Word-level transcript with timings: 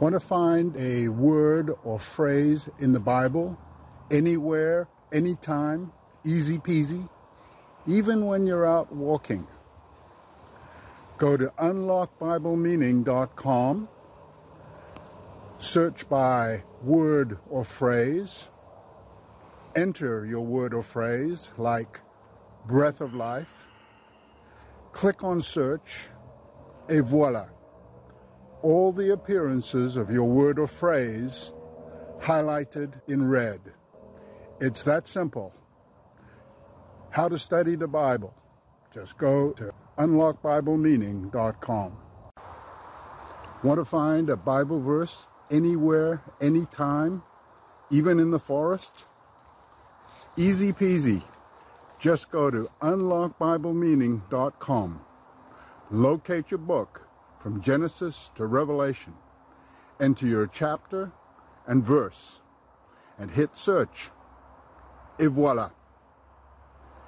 Want 0.00 0.14
to 0.14 0.20
find 0.20 0.74
a 0.78 1.08
word 1.08 1.74
or 1.84 1.98
phrase 1.98 2.70
in 2.78 2.92
the 2.92 3.00
Bible 3.00 3.58
anywhere, 4.10 4.88
anytime, 5.12 5.92
easy 6.24 6.56
peasy, 6.56 7.06
even 7.86 8.24
when 8.24 8.46
you're 8.46 8.66
out 8.66 8.90
walking? 8.90 9.46
Go 11.18 11.36
to 11.36 11.52
unlockbiblemeaning.com, 11.58 13.88
search 15.58 16.08
by 16.08 16.62
word 16.82 17.36
or 17.50 17.62
phrase, 17.62 18.48
enter 19.76 20.24
your 20.24 20.40
word 20.40 20.72
or 20.72 20.82
phrase 20.82 21.52
like 21.58 22.00
breath 22.66 23.02
of 23.02 23.12
life, 23.12 23.66
click 24.92 25.22
on 25.22 25.42
search, 25.42 26.06
et 26.88 27.02
voila. 27.02 27.48
All 28.62 28.92
the 28.92 29.12
appearances 29.12 29.96
of 29.96 30.10
your 30.10 30.24
word 30.24 30.58
or 30.58 30.66
phrase 30.66 31.52
highlighted 32.20 33.00
in 33.08 33.26
red. 33.26 33.60
It's 34.60 34.82
that 34.84 35.08
simple. 35.08 35.54
How 37.10 37.28
to 37.28 37.38
study 37.38 37.76
the 37.76 37.88
Bible. 37.88 38.34
Just 38.92 39.16
go 39.16 39.52
to 39.52 39.72
unlockbiblemeaning.com. 39.96 41.96
Want 43.62 43.78
to 43.78 43.84
find 43.84 44.30
a 44.30 44.36
Bible 44.36 44.80
verse 44.80 45.28
anywhere, 45.50 46.22
anytime, 46.40 47.22
even 47.90 48.18
in 48.20 48.30
the 48.30 48.38
forest? 48.38 49.04
Easy 50.36 50.72
peasy. 50.72 51.24
Just 51.98 52.30
go 52.30 52.50
to 52.50 52.70
unlockbiblemeaning.com. 52.80 55.00
Locate 55.90 56.50
your 56.50 56.58
book 56.58 57.09
from 57.40 57.60
Genesis 57.60 58.30
to 58.36 58.46
Revelation. 58.46 59.14
Enter 59.98 60.26
your 60.26 60.46
chapter 60.46 61.10
and 61.66 61.84
verse 61.84 62.40
and 63.18 63.28
hit 63.30 63.56
search. 63.56 64.10
Et 65.18 65.28
voila. 65.28 65.70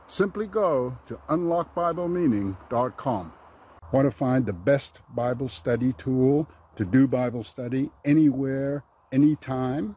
Simply 0.09 0.47
go 0.47 0.99
to 1.07 1.19
unlockbiblemeaning.com. 1.29 3.33
Want 3.93 4.07
to 4.07 4.11
find 4.11 4.45
the 4.45 4.53
best 4.53 5.01
Bible 5.15 5.49
study 5.49 5.95
tool 5.95 6.47
to 6.77 6.85
do 6.85 7.09
Bible 7.09 7.43
study 7.43 7.91
anywhere, 8.05 8.85
anytime? 9.11 9.97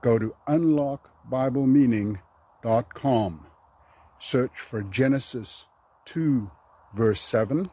Go 0.00 0.18
to 0.18 0.34
unlockbiblemeaning.com. 0.48 3.46
Search 4.18 4.58
for 4.58 4.82
Genesis 4.82 5.68
2, 6.06 6.50
verse 6.94 7.20
7. 7.20 7.70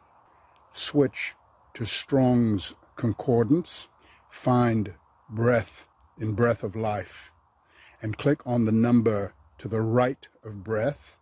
Switch 0.74 1.34
to 1.74 1.86
Strong's 1.86 2.74
Concordance. 2.96 3.88
Find 4.30 4.94
breath 5.30 5.88
in 6.20 6.34
breath 6.34 6.64
of 6.64 6.76
life. 6.76 7.32
And 8.02 8.18
click 8.18 8.42
on 8.46 8.66
the 8.66 8.72
number 8.72 9.34
to 9.58 9.68
the 9.68 9.82
right 9.82 10.28
of 10.44 10.64
breath 10.64 11.18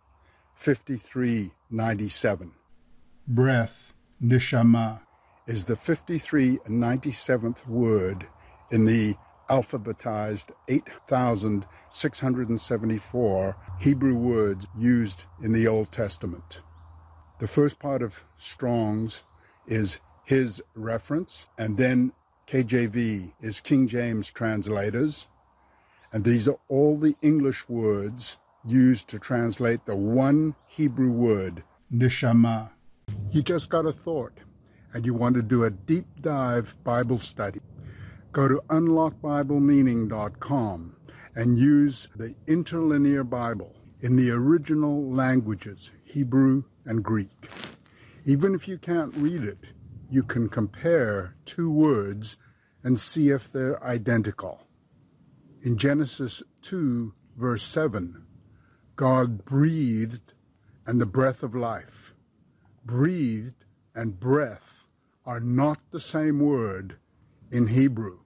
5397. 0.54 2.52
Breath, 3.26 3.94
neshama, 4.22 5.00
is 5.46 5.64
the 5.64 5.76
5397th 5.76 7.66
word 7.66 8.28
in 8.70 8.84
the 8.84 9.16
alphabetized 9.48 10.50
8,674 10.68 13.56
Hebrew 13.80 14.14
words 14.14 14.68
used 14.76 15.24
in 15.42 15.52
the 15.52 15.66
Old 15.66 15.90
Testament. 15.90 16.60
The 17.38 17.48
first 17.48 17.78
part 17.78 18.02
of 18.02 18.24
Strong's 18.36 19.22
is 19.66 20.00
his 20.28 20.62
reference, 20.74 21.48
and 21.56 21.78
then 21.78 22.12
KJV 22.46 23.32
is 23.40 23.62
King 23.62 23.88
James 23.88 24.30
translators, 24.30 25.26
and 26.12 26.22
these 26.22 26.46
are 26.46 26.58
all 26.68 26.98
the 26.98 27.16
English 27.22 27.66
words 27.66 28.36
used 28.66 29.08
to 29.08 29.18
translate 29.18 29.86
the 29.86 29.96
one 29.96 30.54
Hebrew 30.66 31.10
word, 31.10 31.64
neshama. 31.90 32.70
You 33.32 33.40
just 33.40 33.70
got 33.70 33.86
a 33.86 33.92
thought 33.92 34.34
and 34.92 35.06
you 35.06 35.14
want 35.14 35.34
to 35.36 35.42
do 35.42 35.64
a 35.64 35.70
deep 35.70 36.04
dive 36.20 36.76
Bible 36.84 37.16
study. 37.16 37.60
Go 38.32 38.48
to 38.48 38.60
unlockbiblemeaning.com 38.68 40.96
and 41.36 41.58
use 41.58 42.08
the 42.16 42.34
interlinear 42.46 43.24
Bible 43.24 43.74
in 44.00 44.14
the 44.14 44.30
original 44.30 45.10
languages, 45.10 45.92
Hebrew 46.04 46.64
and 46.84 47.02
Greek. 47.02 47.48
Even 48.26 48.54
if 48.54 48.68
you 48.68 48.76
can't 48.76 49.16
read 49.16 49.42
it, 49.42 49.72
you 50.08 50.22
can 50.22 50.48
compare 50.48 51.34
two 51.44 51.70
words 51.70 52.36
and 52.82 52.98
see 52.98 53.30
if 53.30 53.52
they're 53.52 53.82
identical. 53.84 54.66
In 55.62 55.76
Genesis 55.76 56.42
2, 56.62 57.12
verse 57.36 57.62
7, 57.62 58.24
God 58.96 59.44
breathed 59.44 60.32
and 60.86 61.00
the 61.00 61.06
breath 61.06 61.42
of 61.42 61.54
life. 61.54 62.14
Breathed 62.84 63.64
and 63.94 64.18
breath 64.18 64.86
are 65.26 65.40
not 65.40 65.78
the 65.90 66.00
same 66.00 66.40
word 66.40 66.96
in 67.50 67.66
Hebrew. 67.66 68.20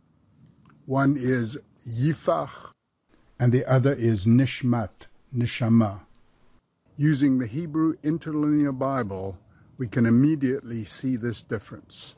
One 0.86 1.16
is 1.18 1.58
yifach 1.88 2.72
and 3.40 3.52
the 3.52 3.66
other 3.66 3.92
is 3.92 4.24
nishmat, 4.24 5.06
nishama. 5.34 6.02
Using 6.96 7.38
the 7.38 7.46
Hebrew 7.46 7.94
interlinear 8.04 8.70
Bible, 8.70 9.36
we 9.82 9.88
can 9.88 10.06
immediately 10.06 10.84
see 10.84 11.16
this 11.16 11.42
difference. 11.42 12.14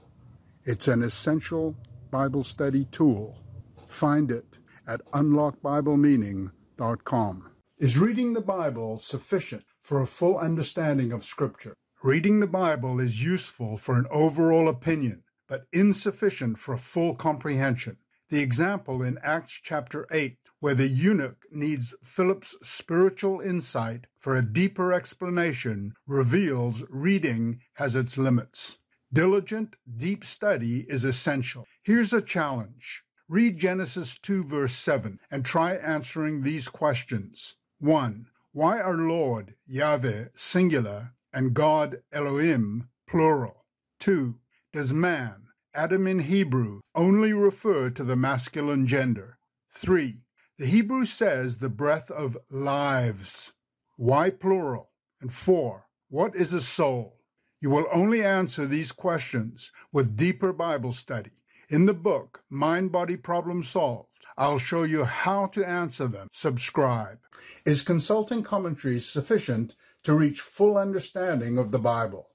It's 0.65 0.87
an 0.87 1.03
essential 1.03 1.75
Bible 2.11 2.45
study 2.45 2.85
tool. 2.91 3.39
Find 3.87 4.31
it 4.31 4.59
at 4.87 5.01
unlockbiblemeaning.com. 5.13 7.51
Is 7.79 7.99
reading 7.99 8.35
the 8.35 8.43
Bible 8.43 8.99
sufficient 8.99 9.65
for 9.81 10.03
a 10.03 10.07
full 10.07 10.37
understanding 10.37 11.11
of 11.11 11.25
Scripture? 11.25 11.73
Reading 12.03 12.41
the 12.41 12.47
Bible 12.47 13.01
is 13.01 13.25
useful 13.25 13.79
for 13.79 13.97
an 13.97 14.05
overall 14.11 14.69
opinion, 14.69 15.23
but 15.49 15.65
insufficient 15.73 16.59
for 16.59 16.75
a 16.75 16.85
full 16.93 17.15
comprehension. 17.15 17.97
The 18.29 18.43
example 18.43 19.03
in 19.03 19.17
Acts 19.23 19.59
chapter 19.63 20.07
8, 20.11 20.37
where 20.65 20.75
the 20.75 20.89
eunuch 20.89 21.45
needs 21.51 21.95
Philip's 22.03 22.57
spiritual 22.63 23.39
insight 23.39 24.07
for 24.19 24.35
a 24.35 24.43
deeper 24.43 24.95
explanation, 24.95 25.93
reveals 26.07 26.83
reading 26.89 27.61
has 27.75 27.95
its 27.95 28.17
limits. 28.17 28.79
Diligent, 29.13 29.77
deep 29.99 30.25
study 30.25 30.87
is 30.89 31.05
essential. 31.05 31.67
Here's 31.83 32.15
a 32.15 32.23
challenge. 32.23 33.03
Read 33.29 33.59
Genesis 33.59 34.19
2, 34.23 34.45
verse 34.45 34.75
7, 34.75 35.21
and 35.31 35.45
try 35.45 35.75
answering 35.75 36.41
these 36.41 36.69
questions. 36.69 37.57
1. 37.81 38.25
Why 38.53 38.81
are 38.81 38.97
Lord, 38.97 39.57
Yahweh, 39.67 40.29
singular, 40.35 41.13
and 41.31 41.53
God, 41.53 41.99
Elohim, 42.11 42.89
plural? 43.07 43.67
2. 44.01 44.39
Does 44.73 44.95
man, 44.95 45.43
Adam 45.75 46.07
in 46.07 46.21
Hebrew, 46.21 46.81
only 46.95 47.35
refer 47.35 47.91
to 47.91 48.03
the 48.03 48.17
masculine 48.17 48.87
gender? 48.87 49.37
3. 49.71 50.24
The 50.57 50.67
Hebrew 50.67 51.05
says 51.05 51.59
the 51.59 51.69
breath 51.69 52.13
of 52.13 52.39
lives. 52.49 53.55
Why 53.97 54.31
plural? 54.31 54.91
And 55.21 55.35
4. 55.35 55.89
What 56.11 56.37
is 56.37 56.53
a 56.53 56.61
soul? 56.61 57.19
You 57.61 57.71
will 57.71 57.89
only 57.93 58.23
answer 58.23 58.65
these 58.65 58.93
questions 58.93 59.73
with 59.91 60.17
deeper 60.17 60.53
Bible 60.53 60.93
study. 60.93 61.33
In 61.69 61.87
the 61.87 61.93
book, 61.93 62.45
Mind 62.49 62.93
Body 62.93 63.17
Problem 63.17 63.65
Solved, 63.65 64.11
I'll 64.37 64.59
show 64.59 64.85
you 64.85 65.03
how 65.03 65.47
to 65.47 65.69
answer 65.69 66.07
them. 66.07 66.29
Subscribe. 66.33 67.19
Is 67.67 67.83
consulting 67.83 68.45
commentaries 68.45 69.09
sufficient 69.09 69.75
to 70.05 70.15
reach 70.15 70.41
full 70.41 70.79
understanding 70.79 71.59
of 71.59 71.73
the 71.73 71.81
Bible? 71.81 72.29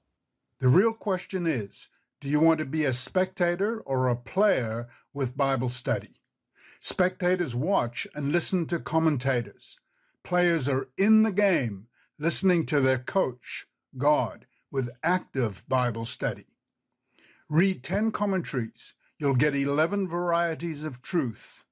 The 0.58 0.68
real 0.68 0.92
question 0.92 1.46
is 1.46 1.88
do 2.20 2.28
you 2.28 2.40
want 2.40 2.58
to 2.58 2.66
be 2.66 2.84
a 2.84 2.92
spectator 2.92 3.80
or 3.80 4.08
a 4.08 4.16
player 4.16 4.90
with 5.14 5.38
Bible 5.38 5.70
study? 5.70 6.19
Spectators 6.82 7.54
watch 7.54 8.06
and 8.14 8.32
listen 8.32 8.66
to 8.66 8.78
commentators. 8.78 9.78
Players 10.24 10.66
are 10.66 10.88
in 10.96 11.22
the 11.24 11.32
game, 11.32 11.88
listening 12.18 12.64
to 12.66 12.80
their 12.80 12.98
coach, 12.98 13.66
God, 13.98 14.46
with 14.70 14.88
active 15.02 15.62
Bible 15.68 16.06
study. 16.06 16.46
Read 17.50 17.84
10 17.84 18.12
commentaries. 18.12 18.94
You'll 19.18 19.34
get 19.34 19.54
11 19.54 20.08
varieties 20.08 20.82
of 20.82 21.02
truth. 21.02 21.66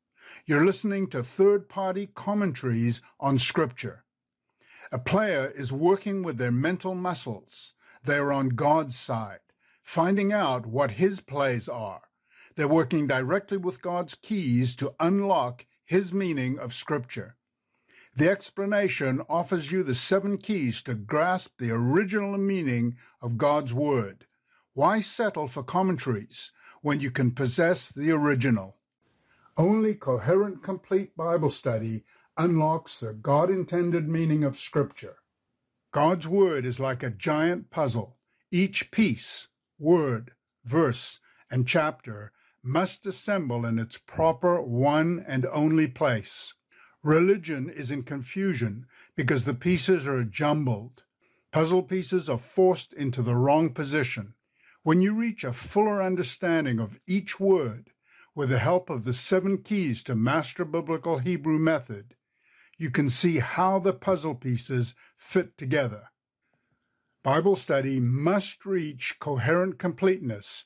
You're 0.45 0.67
listening 0.67 1.09
to 1.09 1.23
third 1.23 1.69
party 1.71 2.09
commentaries 2.15 3.01
on 3.19 3.39
Scripture. 3.39 4.05
A 4.93 4.99
player 4.99 5.51
is 5.55 5.73
working 5.73 6.23
with 6.23 6.37
their 6.37 6.53
mental 6.53 6.95
muscles. 6.95 7.73
They're 8.05 8.33
on 8.33 8.51
God's 8.51 8.99
side, 8.99 9.41
finding 9.83 10.33
out 10.33 10.67
what 10.67 10.93
His 10.93 11.21
plays 11.21 11.67
are. 11.69 12.03
They're 12.59 12.67
working 12.67 13.07
directly 13.07 13.57
with 13.57 13.83
God's 13.83 14.17
keys 14.17 14.75
to 14.77 14.93
unlock 14.99 15.65
His 15.85 16.13
meaning 16.13 16.59
of 16.59 16.75
Scripture. 16.75 17.37
The 18.17 18.29
explanation 18.29 19.23
offers 19.29 19.71
you 19.71 19.85
the 19.85 19.95
seven 19.95 20.39
keys 20.39 20.83
to 20.83 20.95
grasp 20.95 21.61
the 21.61 21.71
original 21.71 22.37
meaning 22.37 22.97
of 23.23 23.39
God's 23.39 23.73
Word. 23.73 24.27
Why 24.75 25.01
settle 25.01 25.47
for 25.47 25.63
commentaries 25.63 26.51
when 26.83 27.01
you 27.01 27.13
can 27.13 27.31
possess 27.31 27.91
the 27.91 28.11
original? 28.11 28.75
Only 29.57 29.95
coherent, 29.95 30.65
complete 30.65 31.17
Bible 31.17 31.51
study 31.51 32.03
unlocks 32.37 32.99
the 32.99 33.13
God 33.13 33.51
intended 33.51 34.09
meaning 34.09 34.43
of 34.43 34.59
Scripture. 34.59 35.19
God's 35.93 36.27
Word 36.27 36.67
is 36.67 36.81
like 36.81 37.05
a 37.05 37.11
giant 37.11 37.71
puzzle. 37.71 38.17
Each 38.51 38.91
piece, 38.91 39.47
word, 39.79 40.33
verse, 40.65 41.21
and 41.53 41.69
chapter 41.69 42.33
must 42.63 43.07
assemble 43.07 43.65
in 43.65 43.79
its 43.79 43.99
proper 43.99 44.61
one 44.61 45.25
and 45.27 45.47
only 45.47 45.87
place. 45.87 46.55
Religion 47.03 47.71
is 47.71 47.91
in 47.91 48.03
confusion 48.03 48.87
because 49.15 49.45
the 49.45 49.55
pieces 49.55 50.09
are 50.09 50.25
jumbled. 50.25 51.05
Puzzle 51.53 51.83
pieces 51.83 52.29
are 52.29 52.39
forced 52.39 52.93
into 52.93 53.23
the 53.23 53.35
wrong 53.35 53.73
position. 53.73 54.35
When 54.83 55.01
you 55.01 55.15
reach 55.15 55.45
a 55.45 55.53
fuller 55.53 56.03
understanding 56.03 56.79
of 56.79 56.99
each 57.07 57.39
word, 57.39 57.91
with 58.35 58.51
the 58.51 58.59
help 58.61 58.89
of 58.89 59.05
the 59.05 59.13
seven 59.13 59.59
keys 59.59 60.01
to 60.05 60.15
Master 60.15 60.65
Biblical 60.65 61.19
Hebrew 61.19 61.59
Method, 61.59 62.15
you 62.77 62.89
can 62.89 63.09
see 63.09 63.41
how 63.41 63.81
the 63.81 63.93
puzzle 63.93 64.37
pieces 64.37 64.95
fit 65.17 65.59
together. 65.59 66.11
Bible 67.25 67.57
study 67.57 67.99
must 67.99 68.65
reach 68.65 69.17
coherent 69.19 69.79
completeness. 69.81 70.65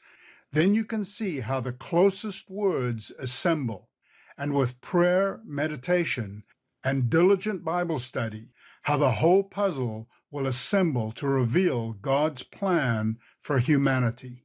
Then 0.53 0.75
you 0.75 0.85
can 0.85 1.05
see 1.05 1.41
how 1.41 1.61
the 1.61 1.73
closest 1.73 2.51
words 2.51 3.11
assemble. 3.19 3.89
And 4.37 4.55
with 4.55 4.81
prayer, 4.81 5.41
meditation, 5.45 6.45
and 6.85 7.09
diligent 7.09 7.65
Bible 7.65 7.99
study, 7.99 8.49
how 8.83 8.97
the 8.97 9.13
whole 9.13 9.45
puzzle 9.45 10.09
will 10.31 10.47
assemble 10.47 11.13
to 11.13 11.27
reveal 11.27 11.93
God's 11.93 12.43
plan 12.43 13.19
for 13.41 13.59
humanity. 13.59 14.45